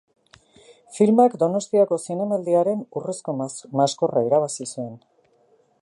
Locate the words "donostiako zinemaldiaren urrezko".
1.43-3.37